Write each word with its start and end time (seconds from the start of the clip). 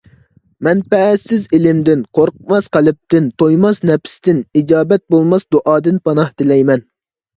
مەنپەئەتسىز 0.67 1.43
ئىلىمدىن، 1.57 2.01
قورقماس 2.19 2.69
قەلبتىن، 2.77 3.29
تويماس 3.43 3.83
نەپستىن، 3.91 4.41
ئىجابەت 4.61 5.05
بولماس 5.17 5.47
دۇئادىن 5.57 6.05
پاناھ 6.09 6.33
تىلەيمەن. 6.43 6.87